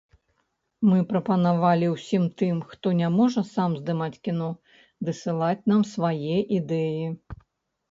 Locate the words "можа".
3.19-3.45